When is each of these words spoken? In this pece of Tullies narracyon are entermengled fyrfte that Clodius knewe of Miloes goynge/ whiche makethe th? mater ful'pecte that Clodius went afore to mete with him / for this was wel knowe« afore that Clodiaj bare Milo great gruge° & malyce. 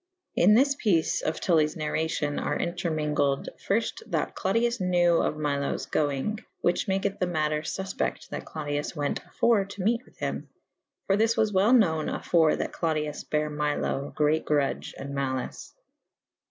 In 0.35 0.55
this 0.55 0.75
pece 0.75 1.21
of 1.21 1.39
Tullies 1.39 1.75
narracyon 1.75 2.43
are 2.43 2.57
entermengled 2.57 3.49
fyrfte 3.63 4.01
that 4.07 4.33
Clodius 4.33 4.79
knewe 4.79 5.23
of 5.23 5.35
Miloes 5.35 5.85
goynge/ 5.87 6.43
whiche 6.63 6.87
makethe 6.87 7.19
th? 7.19 7.29
mater 7.29 7.61
ful'pecte 7.61 8.27
that 8.29 8.43
Clodius 8.43 8.95
went 8.95 9.23
afore 9.23 9.63
to 9.65 9.83
mete 9.83 10.03
with 10.03 10.17
him 10.17 10.49
/ 10.77 11.05
for 11.05 11.17
this 11.17 11.37
was 11.37 11.53
wel 11.53 11.71
knowe« 11.71 11.99
afore 12.11 12.55
that 12.55 12.73
Clodiaj 12.73 13.29
bare 13.29 13.51
Milo 13.51 14.11
great 14.15 14.43
gruge° 14.43 14.91
& 15.11 15.13
malyce. 15.13 15.71